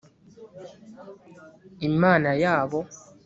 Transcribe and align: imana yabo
imana 1.89 2.29
yabo 2.43 2.79